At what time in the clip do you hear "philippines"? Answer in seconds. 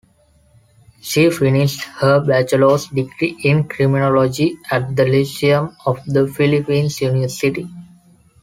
6.27-6.99